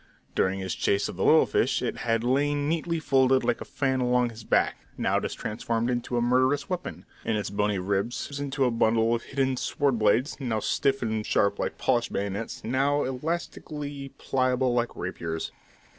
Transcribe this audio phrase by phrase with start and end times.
[0.33, 3.99] During his chase of the little fish, it had lain neatly folded like a fan
[4.01, 8.39] along his back; now it is transformed into a murderous weapon, and its bony ribs
[8.39, 13.03] into a bundle of hidden sword blades, now stiff and sharp like polished bayonets, now
[13.03, 15.51] elastically pliable like rapiers.